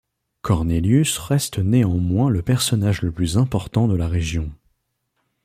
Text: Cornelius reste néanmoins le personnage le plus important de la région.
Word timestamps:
Cornelius 0.41 1.19
reste 1.19 1.59
néanmoins 1.59 2.31
le 2.31 2.41
personnage 2.41 3.03
le 3.03 3.11
plus 3.11 3.37
important 3.37 3.87
de 3.87 3.95
la 3.95 4.07
région. 4.07 4.51